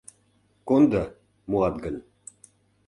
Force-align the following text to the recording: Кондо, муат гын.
Кондо, 0.67 1.03
муат 1.49 1.75
гын. 1.83 1.95